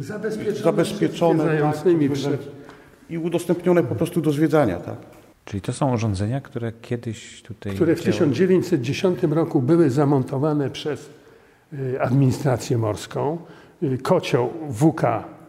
zabezpieczone, 0.00 0.64
zabezpieczone 0.64 1.44
tak, 1.44 2.40
i 3.10 3.18
udostępnione 3.18 3.82
po 3.82 3.94
prostu 3.94 4.20
do 4.20 4.32
zwiedzania, 4.32 4.76
tak? 4.76 5.19
Czyli 5.44 5.60
to 5.60 5.72
są 5.72 5.94
urządzenia, 5.94 6.40
które 6.40 6.72
kiedyś 6.82 7.42
tutaj. 7.42 7.74
Które 7.74 7.96
w 7.96 8.02
1910 8.02 9.22
roku 9.22 9.62
były 9.62 9.90
zamontowane 9.90 10.70
przez 10.70 11.10
y, 11.72 12.02
administrację 12.02 12.78
morską. 12.78 13.38
Y, 13.82 13.98
kocioł 13.98 14.50
WK, 14.70 15.02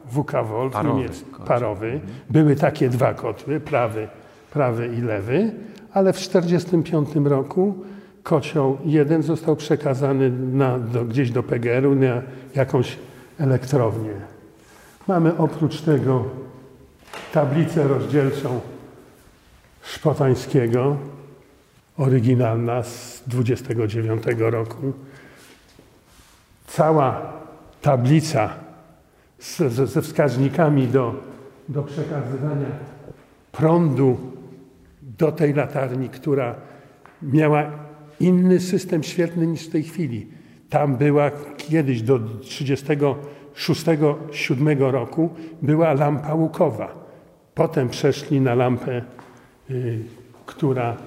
WK 0.07 0.31
Wolf, 0.48 0.74
parowy, 0.74 0.98
Niemiec, 0.98 1.24
parowy. 1.48 1.88
Mhm. 1.88 2.12
Były 2.29 2.55
takie 2.55 2.89
dwa 2.89 3.13
kotły, 3.13 3.60
prawy, 3.60 4.07
prawy 4.51 4.88
i 4.98 5.01
lewy, 5.01 5.51
ale 5.93 6.13
w 6.13 6.17
1945 6.17 7.29
roku 7.29 7.75
kocioł 8.24 8.77
jeden 8.86 9.24
został 9.24 9.55
przekazany 9.55 10.29
na, 10.29 10.79
do, 10.79 11.05
gdzieś 11.05 11.31
do 11.31 11.43
PGR-u 11.43 11.95
na 11.95 12.21
jakąś 12.55 12.98
elektrownię. 13.39 14.13
Mamy 15.07 15.38
oprócz 15.38 15.81
tego 15.81 16.25
tablicę 17.33 17.88
rozdzielczą 17.88 18.60
Szpotańskiego, 19.81 20.97
oryginalna 21.97 22.83
z 22.83 23.23
29 23.27 24.23
roku. 24.38 24.93
Cała 26.67 27.33
tablica 27.81 28.50
z, 29.39 29.73
ze 29.73 30.01
wskaźnikami 30.01 30.88
do, 30.88 31.15
do 31.69 31.83
przekazywania 31.83 32.69
prądu 33.51 34.17
do 35.01 35.31
tej 35.31 35.53
latarni, 35.53 36.09
która 36.09 36.55
miała 37.21 37.71
inny 38.19 38.59
system 38.59 39.03
świetlny 39.03 39.47
niż 39.47 39.67
w 39.67 39.71
tej 39.71 39.83
chwili. 39.83 40.27
Tam 40.69 40.97
była 40.97 41.31
kiedyś 41.57 42.01
do 42.01 42.19
36-7 42.19 44.91
roku 44.91 45.29
była 45.61 45.93
lampa 45.93 46.33
łukowa. 46.33 47.01
Potem 47.55 47.89
przeszli 47.89 48.41
na 48.41 48.55
lampę 48.55 49.01
która 50.45 50.97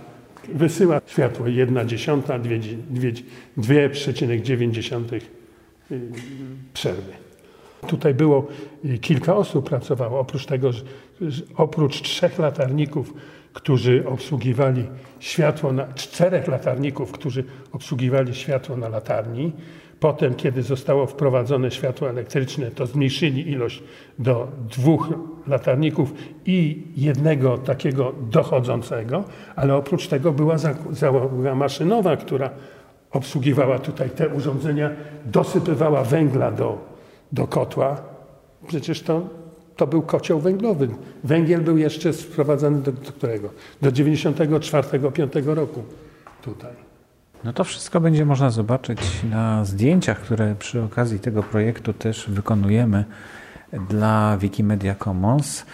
wysyła 0.54 1.00
światło 1.06 1.48
1 1.48 1.88
dziesiąta, 1.88 2.38
2,9 2.38 5.20
y, 5.90 6.00
przerwy. 6.74 7.23
Tutaj 7.86 8.14
było 8.14 8.46
y, 8.84 8.98
kilka 8.98 9.36
osób 9.36 9.68
pracowało, 9.68 10.20
oprócz 10.20 10.46
tego, 10.46 10.70
oprócz 11.56 12.02
trzech 12.02 12.38
latarników, 12.38 13.14
którzy 13.52 14.04
obsługiwali 14.06 14.84
światło, 15.20 15.72
na, 15.72 15.86
czterech 15.94 16.48
latarników, 16.48 17.12
którzy 17.12 17.44
obsługiwali 17.72 18.34
światło 18.34 18.76
na 18.76 18.88
latarni, 18.88 19.52
Potem, 20.04 20.34
kiedy 20.34 20.62
zostało 20.62 21.06
wprowadzone 21.06 21.70
światło 21.70 22.10
elektryczne, 22.10 22.70
to 22.70 22.86
zmniejszyli 22.86 23.50
ilość 23.50 23.82
do 24.18 24.48
dwóch 24.70 25.08
latarników 25.46 26.14
i 26.46 26.82
jednego 26.96 27.58
takiego 27.58 28.12
dochodzącego, 28.30 29.24
ale 29.56 29.76
oprócz 29.76 30.08
tego 30.08 30.32
była 30.32 30.56
załoga 30.90 31.54
maszynowa, 31.54 32.16
która 32.16 32.50
obsługiwała 33.10 33.78
tutaj 33.78 34.10
te 34.10 34.28
urządzenia, 34.28 34.90
dosypywała 35.24 36.04
węgla 36.04 36.50
do, 36.50 36.78
do 37.32 37.46
kotła. 37.46 37.96
Przecież 38.66 39.02
to, 39.02 39.28
to 39.76 39.86
był 39.86 40.02
kocioł 40.02 40.40
węglowy. 40.40 40.88
Węgiel 41.24 41.60
był 41.60 41.76
jeszcze 41.76 42.12
sprowadzany 42.12 42.82
do, 42.82 42.92
do 42.92 43.12
którego? 43.12 43.50
Do 43.82 43.90
94-5 43.90 45.54
roku 45.54 45.82
tutaj. 46.42 46.72
No 47.44 47.52
to 47.52 47.64
wszystko 47.64 48.00
będzie 48.00 48.24
można 48.24 48.50
zobaczyć 48.50 48.98
na 49.30 49.64
zdjęciach, 49.64 50.20
które 50.20 50.54
przy 50.58 50.82
okazji 50.82 51.18
tego 51.18 51.42
projektu 51.42 51.92
też 51.92 52.24
wykonujemy 52.28 53.04
dla 53.88 54.38
Wikimedia 54.38 54.94
Commons. 54.94 55.66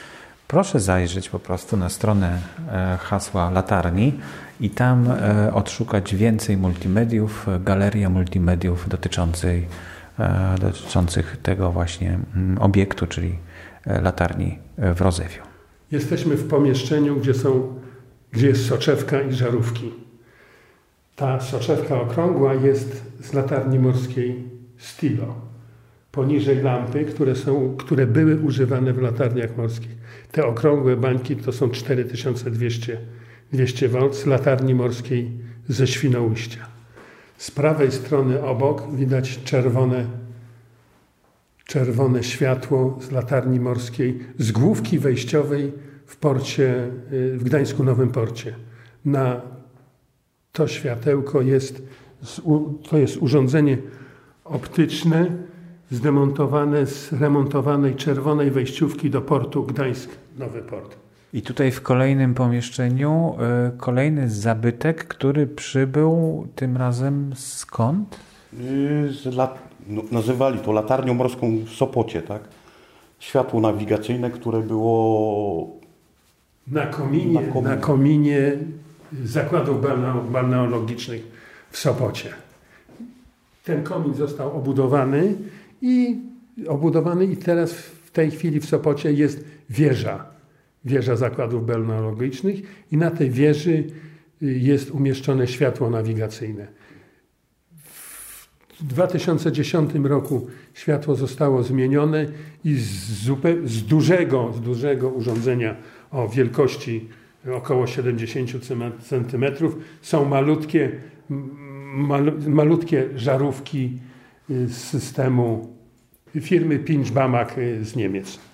Proszę 0.49 0.81
zajrzeć 0.81 1.29
po 1.29 1.39
prostu 1.39 1.77
na 1.77 1.89
stronę 1.89 2.39
e, 2.69 2.99
hasła 3.01 3.51
latarni 3.51 4.13
i 4.61 4.71
tam 4.71 5.11
e, 5.11 5.55
odszukać 5.55 6.15
więcej 6.15 6.57
multimediów, 6.57 7.47
galerię 7.61 8.09
multimediów 8.09 8.89
dotyczącej 8.89 9.67
dotyczących 10.61 11.37
tego 11.43 11.73
właśnie 11.73 12.19
mm, 12.37 12.59
obiektu, 12.59 13.07
czyli 13.07 13.39
latarni 13.87 14.59
w 14.79 15.01
Rozewiu. 15.01 15.43
Jesteśmy 15.91 16.37
w 16.37 16.49
pomieszczeniu, 16.49 17.17
gdzie, 17.17 17.35
są, 17.35 17.75
gdzie 18.33 18.49
jest 18.49 18.67
soczewka 18.67 19.23
i 19.23 19.33
żarówki. 19.33 19.93
Ta 21.17 21.41
soczewka 21.41 22.01
okrągła 22.01 22.55
jest 22.55 23.03
z 23.21 23.33
latarni 23.33 23.79
morskiej 23.79 24.45
Stilo. 24.79 25.35
Poniżej 26.13 26.63
lampy, 26.63 27.05
które, 27.05 27.37
są, 27.37 27.77
które 27.77 28.07
były 28.07 28.41
używane 28.41 28.93
w 28.93 28.99
latarniach 28.99 29.57
morskich. 29.57 29.97
Te 30.33 30.47
okrągłe 30.47 30.97
bańki 30.97 31.37
to 31.37 31.53
są 31.53 31.71
4200 31.71 32.99
200 33.53 33.89
V 33.89 34.15
z 34.15 34.27
latarni 34.27 34.75
morskiej 34.75 35.31
ze 35.69 35.87
Świnoujścia. 35.87 36.70
Z 37.41 37.51
prawej 37.51 37.93
strony 37.93 38.43
obok 38.43 38.95
widać 38.95 39.41
czerwone, 39.45 40.07
czerwone 41.65 42.23
światło 42.23 42.99
z 43.01 43.11
latarni 43.11 43.61
morskiej, 43.61 44.19
z 44.39 44.53
główki 44.53 44.99
wejściowej 44.99 45.73
w 46.07 46.17
porcie, 46.17 46.91
y, 47.13 47.39
w 47.39 47.45
Gdańsku 47.45 47.85
Nowym 47.85 48.11
Porcie. 48.11 48.55
Na 49.05 49.41
to 50.53 50.69
światełko 50.69 51.43
jest, 51.43 51.83
to 52.91 52.99
jest 52.99 53.17
urządzenie 53.17 53.79
optyczne 54.45 55.27
zdemontowane 55.91 56.87
z 56.87 57.13
remontowanej 57.13 57.95
czerwonej 57.95 58.51
wejściówki 58.51 59.11
do 59.11 59.21
portu 59.21 59.65
Gdańsk 59.65 60.11
Nowy 60.39 60.63
Port. 60.63 60.97
I 61.33 61.43
tutaj 61.43 61.71
w 61.71 61.83
kolejnym 61.83 62.35
pomieszczeniu 62.35 63.35
y, 63.75 63.79
kolejny 63.79 64.31
zabytek, 64.31 65.05
który 65.05 65.47
przybył 65.47 66.47
tym 66.55 66.77
razem 66.77 67.33
skąd? 67.37 68.17
Y, 68.55 69.13
z 69.13 69.27
lat, 69.27 69.59
no, 69.87 70.03
nazywali 70.13 70.59
to 70.59 70.73
latarnią 70.73 71.15
morską 71.15 71.57
w 71.67 71.71
Sopocie, 71.71 72.23
tak? 72.23 72.43
Światło 73.19 73.61
nawigacyjne, 73.61 74.31
które 74.31 74.61
było 74.61 75.69
na 76.67 76.87
kominie, 76.87 77.41
na 77.41 77.53
kominie. 77.53 77.69
Na 77.69 77.77
kominie 77.77 78.53
zakładów 79.25 79.77
balneologicznych 80.33 81.23
w 81.71 81.79
Sopocie. 81.79 82.29
Ten 83.65 83.83
komin 83.83 84.15
został 84.15 84.57
obudowany 84.57 85.35
i 85.83 86.19
obudowany 86.69 87.25
i 87.25 87.37
teraz 87.37 87.73
w 87.73 88.11
tej 88.11 88.31
chwili 88.31 88.61
w 88.61 88.67
Sopocie 88.67 89.13
jest 89.13 89.45
wieża, 89.71 90.30
wieża 90.85 91.17
zakładów 91.17 91.67
balneologicznych 91.67 92.57
i 92.93 92.97
na 92.97 93.11
tej 93.11 93.31
wieży 93.31 93.85
y, 94.43 94.59
jest 94.59 94.91
umieszczone 94.91 95.47
światło 95.47 95.91
nawigacyjne. 95.91 96.67
W 98.81 98.85
2010 98.85 99.91
roku 100.05 100.47
światło 100.75 101.15
zostało 101.15 101.63
zmienione 101.63 102.27
i 102.65 102.75
z, 102.75 102.89
z, 103.65 103.87
dużego, 103.87 104.53
z 104.53 104.61
dużego 104.61 105.09
urządzenia 105.09 105.77
o 106.11 106.29
wielkości 106.29 107.09
około 107.53 107.87
70 107.87 108.51
cm. 109.03 109.45
Są 110.03 110.25
malutkie, 110.25 110.91
malutkie 112.47 113.09
żarówki 113.17 113.99
y, 114.51 114.69
z 114.69 114.77
systemu 114.77 115.77
firmy 116.41 116.79
Pinchbamak 116.79 117.59
y, 117.59 117.85
z 117.85 117.97
Niemiec. 117.97 118.50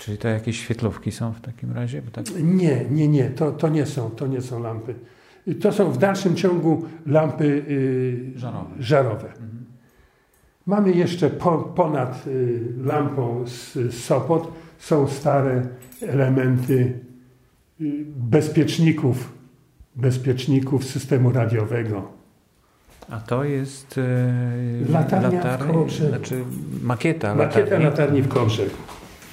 Czyli 0.00 0.18
to 0.18 0.28
jakieś 0.28 0.60
świetlówki 0.60 1.12
są 1.12 1.32
w 1.32 1.40
takim 1.40 1.72
razie? 1.72 2.02
Tak... 2.12 2.26
Nie, 2.42 2.84
nie, 2.90 3.08
nie, 3.08 3.30
to, 3.30 3.52
to 3.52 3.68
nie 3.68 3.86
są, 3.86 4.10
to 4.10 4.26
nie 4.26 4.40
są 4.40 4.62
lampy. 4.62 4.94
To 5.60 5.72
są 5.72 5.92
w 5.92 5.98
dalszym 5.98 6.36
ciągu 6.36 6.84
lampy 7.06 7.44
y, 7.68 8.38
żarowe. 8.38 8.70
żarowe. 8.78 9.28
Mhm. 9.28 9.64
Mamy 10.66 10.92
jeszcze 10.92 11.30
po, 11.30 11.58
ponad 11.58 12.24
lampą 12.84 13.44
z 13.46 13.94
Sopot 13.94 14.52
są 14.78 15.08
stare 15.08 15.66
elementy 16.02 17.00
y, 17.80 18.04
bezpieczników, 18.16 19.32
bezpieczników 19.96 20.84
systemu 20.84 21.32
radiowego. 21.32 22.08
A 23.10 23.20
to 23.20 23.44
jest 23.44 23.96
yy, 23.96 24.92
latarnia 24.92 25.30
latarni, 25.30 25.84
w 25.86 25.92
znaczy 25.92 26.44
makieta, 26.82 27.34
makieta 27.34 27.60
latarni. 27.60 27.84
latarni 27.84 28.22
w 28.22 28.28
Kołbrzegu. 28.28 28.76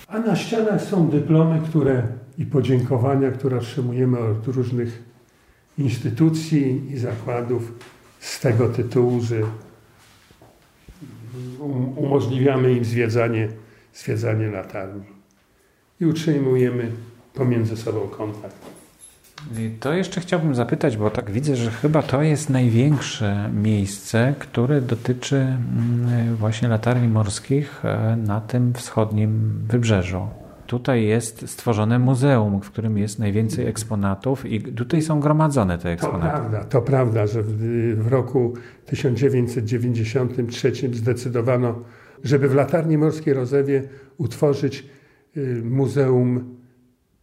A 0.08 0.20
na 0.20 0.36
ścianach 0.36 0.82
są 0.82 1.10
dyplomy 1.10 1.62
które, 1.70 2.04
i 2.38 2.46
podziękowania, 2.46 3.32
które 3.32 3.58
otrzymujemy 3.58 4.20
od 4.20 4.48
różnych 4.48 5.04
instytucji 5.78 6.92
i 6.92 6.98
zakładów 6.98 7.72
z 8.20 8.40
tego 8.40 8.70
tytułu, 8.70 9.22
że 9.22 9.36
um, 11.60 11.98
umożliwiamy 11.98 12.74
im 12.74 12.86
zwiedzanie, 12.86 13.50
zwiedzanie 13.94 14.48
latarni 14.48 15.04
i 16.02 16.06
utrzymujemy 16.06 16.92
pomiędzy 17.34 17.78
sobą 17.78 18.08
kontakt. 18.08 18.77
I 19.60 19.70
to 19.80 19.94
jeszcze 19.94 20.22
chciałbym 20.22 20.56
zapytać, 20.56 20.98
bo 20.98 21.10
tak 21.10 21.32
widzę, 21.32 21.56
że 21.56 21.72
chyba 21.72 22.02
to 22.02 22.22
jest 22.22 22.50
największe 22.50 23.50
miejsce, 23.54 24.34
które 24.40 24.82
dotyczy 24.82 25.36
mm, 25.36 26.36
właśnie 26.36 26.68
latarni 26.68 27.08
morskich 27.08 27.86
e, 27.86 28.16
na 28.16 28.42
tym 28.42 28.74
wschodnim 28.74 29.54
wybrzeżu. 29.68 30.28
Tutaj 30.68 31.04
jest 31.04 31.50
stworzone 31.50 32.00
muzeum, 32.00 32.62
w 32.62 32.72
którym 32.72 32.98
jest 32.98 33.20
najwięcej 33.20 33.68
eksponatów 33.68 34.46
i 34.46 34.62
tutaj 34.62 35.02
są 35.02 35.20
gromadzone 35.20 35.78
te 35.78 35.90
eksponaty. 35.90 36.26
To 36.26 36.38
prawda, 36.38 36.64
to 36.64 36.82
prawda 36.82 37.28
że 37.28 37.44
w, 37.44 37.58
w 38.04 38.08
roku 38.08 38.54
1993 38.86 40.72
zdecydowano, 40.94 41.76
żeby 42.24 42.50
w 42.50 42.56
latarni 42.56 42.98
morskiej 42.98 43.34
Rozewie 43.34 43.84
utworzyć 44.18 44.86
Y, 45.38 45.62
muzeum 45.64 46.57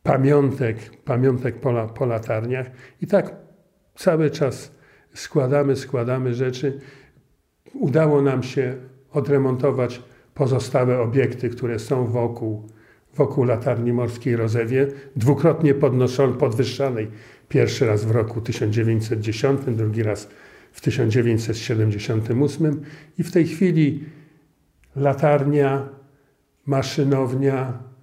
Pamiątek, 0.04 0.96
pamiątek 1.04 1.60
po, 1.60 1.88
po 1.88 2.06
latarniach. 2.06 2.70
I 3.00 3.06
tak 3.06 3.36
cały 3.94 4.30
czas 4.30 4.72
składamy, 5.14 5.76
składamy 5.76 6.34
rzeczy. 6.34 6.80
Udało 7.74 8.22
nam 8.22 8.42
się 8.42 8.76
odremontować 9.12 10.02
pozostałe 10.34 11.00
obiekty, 11.00 11.48
które 11.48 11.78
są 11.78 12.06
wokół, 12.06 12.68
wokół 13.14 13.44
latarni 13.44 13.92
morskiej 13.92 14.36
Rozewie, 14.36 14.88
dwukrotnie 15.16 15.74
podnoszonej, 15.74 16.38
podwyższanej. 16.38 17.10
Pierwszy 17.48 17.86
raz 17.86 18.04
w 18.04 18.10
roku 18.10 18.40
1910, 18.40 19.60
drugi 19.66 20.02
raz 20.02 20.28
w 20.72 20.80
1978 20.80 22.82
i 23.18 23.22
w 23.22 23.32
tej 23.32 23.46
chwili 23.46 24.04
latarnia, 24.96 25.88
maszynownia, 26.66 27.93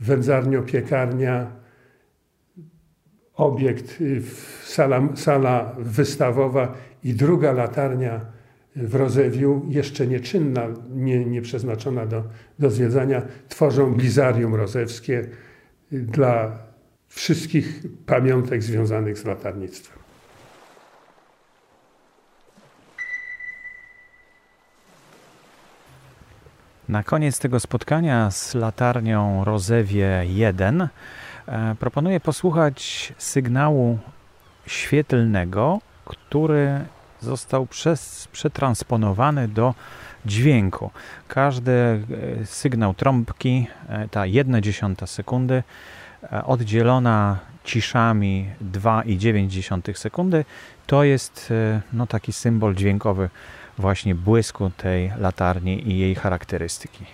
wędzarnio-piekarnia, 0.00 1.46
obiekt, 3.34 4.00
y, 4.00 4.22
sala, 4.64 5.08
sala 5.14 5.74
wystawowa 5.78 6.74
i 7.04 7.14
druga 7.14 7.52
latarnia 7.52 8.20
w 8.76 8.94
Rozewiu, 8.94 9.66
jeszcze 9.68 10.06
nieczynna, 10.06 10.66
nie, 10.90 11.24
nie 11.24 11.42
przeznaczona 11.42 12.06
do, 12.06 12.24
do 12.58 12.70
zwiedzania, 12.70 13.22
tworzą 13.48 13.94
blizarium 13.94 14.54
rozewskie 14.54 15.28
y, 15.92 15.98
dla 15.98 16.58
wszystkich 17.08 17.82
pamiątek 18.06 18.62
związanych 18.62 19.18
z 19.18 19.24
latarnictwem. 19.24 20.05
Na 26.88 27.02
koniec 27.02 27.38
tego 27.38 27.60
spotkania 27.60 28.30
z 28.30 28.54
latarnią 28.54 29.44
Rozewie 29.44 30.22
1 30.26 30.88
e, 31.46 31.74
proponuję 31.80 32.20
posłuchać 32.20 33.12
sygnału 33.18 33.98
świetlnego, 34.66 35.78
który 36.04 36.80
został 37.20 37.66
przez, 37.66 38.28
przetransponowany 38.32 39.48
do 39.48 39.74
dźwięku. 40.26 40.90
Każdy 41.28 41.72
e, 41.72 42.00
sygnał 42.44 42.94
trąbki, 42.94 43.66
e, 43.88 44.08
ta 44.08 44.20
1,1 44.20 45.06
sekundy, 45.06 45.62
oddzielona 46.44 47.38
ciszami 47.64 48.50
2,9 48.72 49.94
sekundy, 49.94 50.44
to 50.86 51.04
jest 51.04 51.52
no, 51.92 52.06
taki 52.06 52.32
symbol 52.32 52.74
dźwiękowy 52.74 53.28
właśnie 53.78 54.14
błysku 54.14 54.70
tej 54.70 55.12
latarni 55.18 55.88
i 55.88 55.98
jej 55.98 56.14
charakterystyki. 56.14 57.04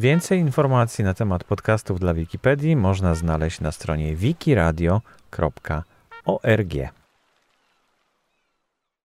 Więcej 0.00 0.38
informacji 0.38 1.04
na 1.04 1.14
temat 1.14 1.44
podcastów 1.44 2.00
dla 2.00 2.14
Wikipedii 2.14 2.76
można 2.76 3.14
znaleźć 3.14 3.60
na 3.60 3.72
stronie 3.72 4.16
wikiradio.org. 4.16 6.74